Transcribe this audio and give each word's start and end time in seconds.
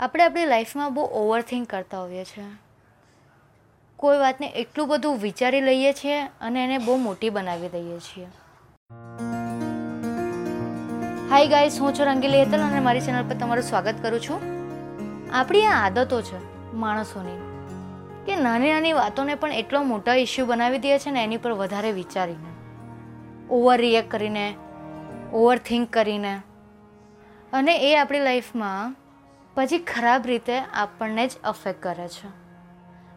આપણે 0.00 0.24
આપણી 0.24 0.46
લાઈફમાં 0.46 0.94
બહુ 0.94 1.02
ઓવરથિંક 1.02 1.70
કરતા 1.70 2.00
હોઈએ 2.00 2.24
છીએ. 2.24 2.44
કોઈ 3.96 4.18
વાતને 4.18 4.46
એટલું 4.46 4.88
બધું 4.88 5.18
વિચારી 5.18 5.60
લઈએ 5.60 5.92
છીએ 5.92 6.20
અને 6.22 6.64
એને 6.64 6.78
બહુ 6.78 6.96
મોટી 6.96 7.30
બનાવી 7.30 7.68
દઈએ 7.68 7.98
છીએ. 7.98 8.26
હાય 11.30 11.46
ગાઈસ 11.46 11.80
હું 11.80 11.94
છું 11.94 12.06
રંગીલી 12.06 12.38
હેતલ 12.38 12.60
અને 12.60 12.80
મારી 12.80 13.00
ચેનલ 13.00 13.28
પર 13.28 13.34
તમારું 13.34 13.64
સ્વાગત 13.64 13.94
કરું 14.02 14.20
છું. 14.20 14.40
આપણી 15.32 15.62
આ 15.62 15.86
આદતો 15.86 16.22
છે 16.22 16.72
માણસોની 16.72 17.40
કે 18.26 18.36
નાની 18.36 18.72
નાની 18.72 18.92
વાતોને 18.92 19.34
પણ 19.34 19.52
એટલો 19.52 19.82
મોટો 19.82 20.12
ઇસ્યુ 20.12 20.46
બનાવી 20.46 20.78
દે 20.78 20.98
છે 20.98 21.10
ને 21.10 21.24
એની 21.24 21.36
પર 21.36 21.52
વધારે 21.52 21.92
વિચારીને. 21.92 22.52
ઓવર 23.50 23.78
રિએક્ટ 23.78 24.10
કરીને 24.10 24.54
ઓવર 25.32 25.58
થિંક 25.58 25.92
કરીને. 25.92 26.40
અને 27.52 27.92
એ 27.92 27.96
આપણી 27.96 28.18
લાઈફમાં 28.18 29.07
પછી 29.58 29.78
ખરાબ 29.78 30.22
રીતે 30.26 30.58
આપણને 30.58 31.26
જ 31.26 31.30
અફેક્ટ 31.44 31.82
કરે 31.82 32.08
છે. 32.08 32.26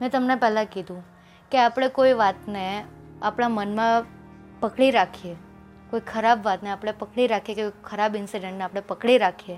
મેં 0.00 0.10
તમને 0.10 0.34
પહેલાં 0.34 0.64
કીધું 0.64 1.04
કે 1.50 1.58
આપણે 1.58 1.88
કોઈ 1.88 2.12
વાતને 2.12 2.84
આપણા 3.22 3.48
મનમાં 3.48 4.04
પકડી 4.60 4.90
રાખીએ, 4.90 5.36
કોઈ 5.90 6.00
ખરાબ 6.00 6.42
વાતને 6.42 6.70
આપણે 6.70 6.92
પકડી 6.92 7.26
રાખીએ 7.26 7.54
કે 7.54 7.62
કોઈ 7.62 7.80
ખરાબ 7.84 8.16
ઇન્સિડન્ટને 8.16 8.64
આપણે 8.64 8.80
પકડી 8.80 9.18
રાખીએ, 9.18 9.56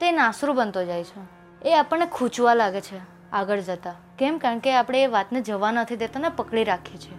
તો 0.00 0.06
એ 0.06 0.12
નાસરું 0.12 0.56
બનતો 0.56 0.84
જાય 0.84 1.04
છે. 1.04 1.20
એ 1.68 1.74
આપણને 1.74 2.06
ખૂંચવા 2.06 2.54
લાગે 2.54 2.80
છે 2.80 3.30
આગળ 3.32 3.60
જતાં. 3.60 4.16
કેમ? 4.16 4.38
કારણ 4.38 4.58
કે 4.58 4.74
આપણે 4.74 5.02
એ 5.02 5.06
વાતને 5.06 5.40
જવા 5.40 5.70
નથી 5.70 5.96
દેતા 5.96 6.20
ને 6.20 6.28
પકડી 6.28 6.64
રાખીએ 6.64 6.96
છીએ. 6.96 7.18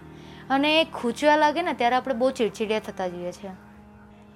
અને 0.50 0.80
એ 0.80 0.84
ખૂંચવા 0.84 1.36
લાગે 1.36 1.62
ને 1.62 1.72
ત્યારે 1.72 1.96
આપણે 1.96 2.14
બહુ 2.14 2.30
ચીડચીડિયા 2.30 2.80
થતા 2.80 3.08
જઈએ 3.08 3.32
છીએ. 3.32 3.50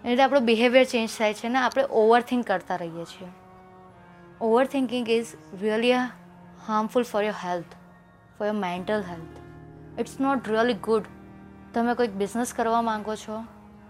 એટલે 0.05 0.23
આપણો 0.23 0.41
બિહેવિયર 0.41 0.85
ચેન્જ 0.85 1.11
થાય 1.19 1.35
છે 1.35 1.49
ને 1.49 1.59
આપણે 1.59 1.85
ઓવર 1.91 2.21
થિંક 2.21 2.47
કરતા 2.47 2.77
રહીએ 2.77 3.05
છીએ. 3.05 3.29
Thinking 4.43 5.11
is 5.11 5.27
really 5.61 5.93
harmful 5.93 7.03
for 7.03 7.23
your 7.23 7.35
health 7.45 7.65
for 8.39 8.47
your 8.47 8.57
mental 8.57 9.03
health 9.09 10.01
it's 10.01 10.21
not 10.21 10.49
really 10.49 10.75
good 10.75 11.05
તમે 11.75 11.95
કોઈક 11.95 12.11
બિઝનેસ 12.11 12.53
કરવા 12.53 12.83
માંગો 12.83 13.15
છો, 13.15 13.45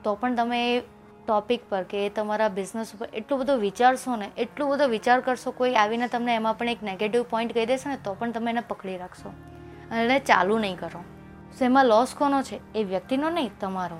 તો 0.04 0.14
પણ 0.14 0.34
તમે 0.34 0.76
એ 0.76 0.80
ટોપિક 1.26 1.60
પર 1.68 1.82
કે 1.82 2.06
એ 2.06 2.08
તમારા 2.08 2.48
બિઝનેસ 2.48 2.94
ઉપર 2.94 3.08
એટલું 3.14 3.40
બધું 3.40 3.58
વિચારશો 3.58 4.16
ને, 4.16 4.30
એટલું 4.38 4.70
બધો 4.70 4.88
વિચાર 4.88 5.20
કરશો, 5.20 5.50
કોઈ 5.50 5.74
આવીને 5.74 6.08
તમને 6.08 6.34
એમાં 6.34 6.58
પણ 6.58 6.68
એક 6.68 6.82
નેગેટિવ 6.82 7.22
પોઈન્ટ 7.22 7.54
કહી 7.54 7.66
દેશે 7.66 7.90
ને, 7.90 7.96
તો 8.04 8.14
પણ 8.14 8.30
તમે 8.30 8.50
એને 8.50 8.60
પકડી 8.60 8.96
રાખશો. 8.96 9.28
અને 9.90 10.04
એને 10.04 10.18
ચાલુ 10.18 10.58
નહીં 10.58 10.78
કરો. 10.78 11.04
સો 11.58 11.64
એમાં 11.64 11.86
લોસ 11.86 12.14
કોનો 12.14 12.42
છે? 12.42 12.74
એ 12.74 12.84
વ્યક્તિનો 12.84 13.30
નહીં, 13.30 13.50
તમારો. 13.60 13.98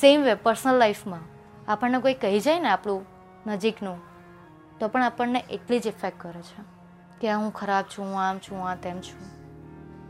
સેમ 0.00 0.22
વે 0.22 0.34
પર્સનલ 0.34 0.74
લાઈફમાં 0.74 1.20
આપણને 1.72 1.98
કોઈ 1.98 2.14
કહી 2.14 2.40
જાય 2.40 2.60
ને 2.60 2.68
આપણું 2.68 3.06
નજીકનું 3.46 4.15
તો 4.80 4.88
પણ 4.88 5.02
આપણને 5.02 5.44
એટલી 5.50 5.80
જ 5.80 5.86
ઇફેક્ટ 5.86 6.20
કરે 6.20 6.42
છે 6.42 6.62
કે 7.20 7.32
હું 7.32 7.52
ખરાબ 7.52 7.84
છું, 7.84 8.04
હું 8.04 8.20
આમ 8.20 8.38
છું 8.38 8.68
આ 8.68 8.74
તેમ 8.74 9.00
છું. 9.00 9.36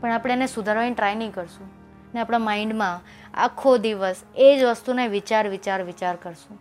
પણ 0.01 0.11
આપણે 0.11 0.33
એને 0.33 0.47
સુધારવાની 0.47 0.93
ટ્રાય 0.93 1.15
નહીં 1.15 1.33
કરશું. 1.33 1.67
ને 2.13 2.19
આપણા 2.19 2.37
માઇન્ડમાં 2.37 3.01
આખો 3.33 3.77
દિવસ 3.77 4.15
એ 4.35 4.59
જ 4.59 4.63
વસ્તુને 4.63 5.07
વિચાર 5.07 5.49
વિચાર 5.49 5.83
વિચાર 5.83 6.15
કરશું. 6.15 6.59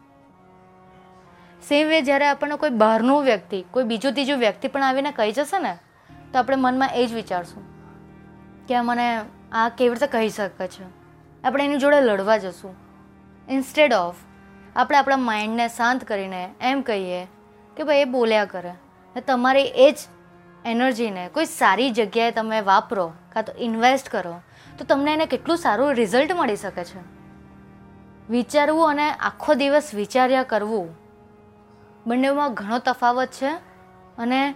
સેમ 1.69 1.89
વે 1.89 2.03
જ્યારે 2.03 2.27
આપણને 2.27 2.57
કોઈ 2.57 2.71
બહારનું 2.71 3.23
વ્યક્તિ, 3.23 3.65
કોઈ 3.71 3.85
બીજું 3.85 4.13
ત્રીજું 4.13 4.39
વ્યક્તિ 4.39 4.69
પણ 4.69 4.83
આવીને 4.83 5.13
કહી 5.13 5.33
જશે 5.33 5.59
ને, 5.59 5.79
તો 6.33 6.39
આપણે 6.39 6.57
મનમાં 6.57 6.91
એ 6.95 7.07
જ 7.07 7.15
વિચારશું 7.15 7.63
કે 8.67 8.75
આ 8.75 8.83
મને 8.83 9.20
આ 9.53 9.69
કેવી 9.69 9.95
રીતે 9.95 10.07
કહી 10.07 10.29
શકે 10.29 10.69
છે. 10.69 10.85
આપણે 11.45 11.65
એની 11.65 11.77
જોડે 11.77 12.01
લડવા 12.01 12.37
જશું. 12.37 12.75
ઇન્સ્ટેડ 13.48 13.93
ઓફ 13.93 14.15
આપણે 14.77 14.98
આપણા 14.98 15.17
માઇન્ડને 15.17 15.69
શાંત 15.69 16.05
કરીને 16.05 16.55
એમ 16.61 16.81
કહીએ 16.81 17.27
કે 17.77 17.85
ભાઈ 17.85 17.97
એ 17.97 18.05
બોલ્યા 18.05 18.45
કરે. 18.45 18.71
ને 19.17 19.21
તમારી 19.21 19.63
એ 19.63 19.93
જ 19.93 19.97
એનર્જીને 20.65 21.29
કોઈ 21.29 21.45
સારી 21.45 21.91
જગ્યાએ 21.91 22.31
તમે 22.31 22.61
વાપરો 22.61 23.13
કાં 23.33 23.45
તો 23.45 23.53
ઇન્વેસ્ટ 23.59 24.09
કરો, 24.09 24.41
તો 24.79 24.85
તમને 24.85 25.13
એને 25.13 25.27
કેટલું 25.27 25.57
સારું 25.57 25.93
રિઝલ્ટ 25.93 26.33
મળી 26.33 26.57
શકે 26.57 26.85
છે. 26.85 26.98
વિચારવું 28.31 28.91
અને 28.91 29.11
આખો 29.11 29.55
દિવસ 29.55 29.95
વિચાર્યા 29.95 30.42
કરવું 30.42 30.97
બંનેમાં 32.07 32.55
ઘણો 32.55 32.79
તફાવત 32.79 33.29
છે 33.29 33.48
અને 34.19 34.55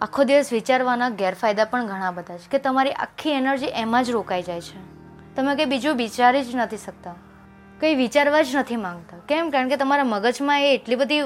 આખો 0.00 0.24
દિવસ 0.24 0.52
વિચારવાના 0.52 1.08
ગેરફાયદા 1.08 1.64
પણ 1.64 1.86
ઘણા 1.86 2.10
બધા 2.10 2.36
છે, 2.36 2.48
કે 2.50 2.58
તમારી 2.58 2.92
આખી 2.92 3.30
એનર્જી 3.30 3.66
એમાં 3.66 4.04
જ 4.04 4.10
રોકાઈ 4.10 4.42
જાય 4.42 4.60
છે. 4.60 4.78
તમે 5.34 5.54
કંઈ 5.54 5.64
બીજું 5.64 5.96
વિચારી 5.96 6.44
જ 6.44 6.56
નથી 6.56 6.76
શકતા. 6.76 7.14
કંઈ 7.80 7.94
વિચારવા 7.94 8.42
જ 8.42 8.56
નથી 8.56 8.76
માંગતા. 8.76 9.16
કેમ? 9.28 9.50
કારણ 9.50 9.68
કે 9.68 9.76
તમારા 9.76 10.04
મગજમાં 10.04 10.62
એ 10.62 10.74
એટલી 10.74 10.96
બધી 10.96 11.20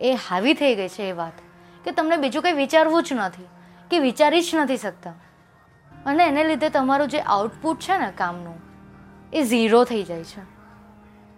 એ 0.00 0.16
હાવી 0.28 0.54
થઈ 0.54 0.74
ગઈ 0.74 0.88
છે 0.88 1.02
એ 1.02 1.12
વાત, 1.12 1.32
કે 1.84 1.90
તમને 1.90 2.16
બીજું 2.16 2.42
કંઈ 2.42 2.52
વિચારવું 2.52 3.02
જ 3.02 3.12
નથી, 3.12 3.46
કે 3.90 3.98
વિચારી 3.98 4.42
જ 4.42 4.50
નથી 4.54 4.76
શકતા. 4.76 5.14
અને 6.06 6.24
એને 6.24 6.44
લીધે 6.44 6.68
તમારું 6.68 7.08
જે 7.08 7.20
આઉટપુટ 7.20 7.80
છે 7.80 7.98
ને 7.98 8.12
કામનું, 8.16 8.60
એ 9.32 9.42
ઝીરો 9.42 9.84
થઈ 9.84 10.02
જાય 10.02 10.24
છે. 10.24 10.42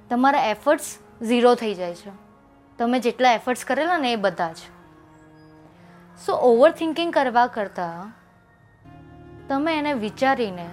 તમારા 0.09 0.47
એફર્ટ્સ 0.47 0.99
ઝીરો 1.23 1.55
થઈ 1.55 1.75
જાય 1.75 1.95
છે. 1.95 2.11
તમે 2.79 3.01
જેટલા 3.01 3.33
એફર્ટ્સ 3.33 3.65
કરેલા 3.65 3.99
ને 3.99 4.13
એ 4.13 4.17
બધા 4.17 4.53
જ. 4.53 4.57
સો 6.27 6.33
ઓવર 6.33 6.71
થિંકિંગ 6.71 7.13
કરવા 7.13 7.47
કરતાં 7.47 8.21
તમે 9.49 9.79
એને 9.79 9.93
વિચારીને, 9.93 10.69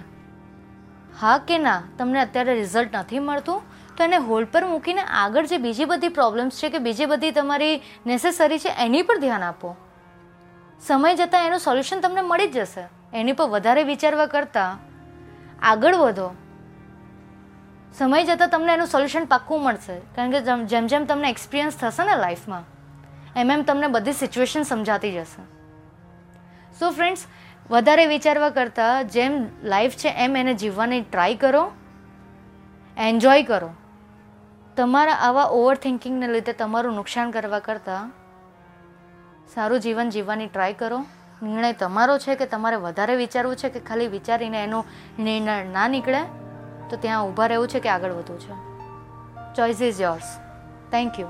હા 1.20 1.38
કે 1.38 1.58
ના, 1.58 1.82
તમને 1.98 2.20
અત્યારે 2.20 2.54
રિઝલ્ટ 2.54 2.96
નથી 2.96 3.18
મળતું 3.18 3.62
તો 3.98 4.04
એને 4.04 4.16
હોલ્ડ 4.16 4.48
પર 4.52 4.64
મૂકીને 4.64 5.00
આગળ 5.00 5.46
જે 5.46 5.58
બીજી 5.58 5.84
બધી 5.84 6.08
પ્રોબ્લેમ્સ 6.08 6.58
છે 6.58 6.68
કે 6.68 6.78
બીજી 6.78 7.06
બધી 7.06 7.30
તમારી 7.30 7.82
નેસેસરી 8.06 8.58
છે, 8.58 8.70
એની 8.78 9.02
પર 9.02 9.18
ધ્યાન 9.18 9.42
આપો. 9.42 9.76
સમય 10.86 11.14
જતાં 11.14 11.46
એનું 11.46 11.58
સોલ્યુશન 11.58 12.00
તમને 12.00 12.20
મળી 12.20 12.48
જ 12.48 12.58
જશે. 12.58 12.84
એની 13.14 13.32
પર 13.32 13.44
વધારે 13.44 13.82
વિચારવા 13.82 14.26
કરતાં 14.26 14.78
આગળ 15.62 15.94
વધો. 15.94 16.34
સમય 17.98 18.24
જતાં 18.24 18.48
તમને 18.48 18.72
એનું 18.72 18.86
સોલ્યુશન 18.86 19.24
પાક્કું 19.24 19.62
મળશે. 19.62 19.98
કારણ 19.98 20.30
કે 20.30 20.40
જેમ 20.40 20.86
જેમ 20.86 21.04
તમને 21.04 21.30
એક્સપિરિયન્સ 21.30 21.76
થશે 21.76 22.04
ને 22.04 22.16
લાઈફમાં 22.16 22.64
એમ 23.36 23.50
એમ 23.50 23.62
તમને 23.62 23.86
બધી 23.86 24.12
સિચ્યુએશન 24.12 24.62
સમજાતી 24.62 25.12
જશે. 25.12 25.42
સો 26.78 26.90
ફ્રેન્ડ્સ 26.90 27.26
વધારે 27.70 28.06
વિચારવા 28.06 28.50
કરતાં 28.50 29.08
જેમ 29.08 29.46
લાઈફ 29.62 29.96
છે, 29.96 30.08
એમ 30.08 30.36
એને 30.36 30.54
જીવવાની 30.54 31.00
ટ્રાય 31.00 31.34
કરો. 31.34 31.72
એન્જોય 32.96 33.42
કરો. 33.42 33.70
તમારા 34.78 35.12
આવા 35.12 35.44
ઓવર 35.44 35.74
થિંકિંગને 35.74 36.26
લીધે 36.28 36.52
તમારું 36.52 36.94
નુકસાન 36.94 37.30
કરવા 37.30 37.58
કરતાં 37.58 38.12
સારું 39.54 39.80
જીવન 39.80 40.10
જીવવાની 40.10 40.46
ટ્રાય 40.46 40.72
કરો. 40.72 40.98
નિર્ણય 41.42 41.72
તમારો 41.72 42.18
છે 42.18 42.34
કે 42.34 42.46
તમારે 42.46 42.76
વધારે 42.76 43.16
વિચારવું 43.16 43.56
છે 43.56 43.68
કે 43.68 43.80
ખાલી 43.80 44.06
વિચારીને 44.06 44.64
એનો 44.64 44.84
નિર્ણય 45.18 45.64
ના 45.64 45.88
નીકળે, 45.88 46.22
તો 46.90 46.96
ત્યાં 46.96 47.26
ઊભા 47.26 47.46
રહેવું 47.46 47.68
છે 47.68 47.80
કે 47.80 47.88
આગળ 47.88 48.12
વધવું 48.12 48.40
છે? 48.40 48.54
Choice 49.54 49.82
is 49.82 50.00
yours 50.00 50.30
thank 50.90 51.20
you 51.20 51.28